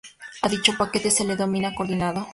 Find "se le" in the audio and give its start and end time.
1.11-1.35